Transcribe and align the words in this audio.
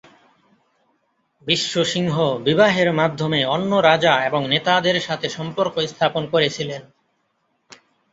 বিশ্ব 1.47 1.73
সিংহ 1.83 2.15
বিবাহের 2.43 2.89
মাধ্যমে 2.93 3.39
অন্য 3.45 3.71
রাজা 3.81 4.13
এবং 4.25 4.41
নেতাদের 4.47 4.97
সাথে 5.01 5.27
সম্পর্ক 5.29 5.75
স্থাপন 5.87 6.23
করেছিলেন। 6.27 6.81